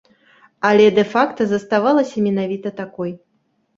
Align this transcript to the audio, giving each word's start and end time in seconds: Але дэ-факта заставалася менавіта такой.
Але 0.69 0.87
дэ-факта 0.95 1.47
заставалася 1.53 2.25
менавіта 2.29 2.73
такой. 2.83 3.11